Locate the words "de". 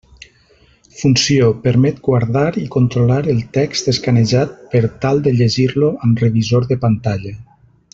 5.29-5.39, 6.73-6.81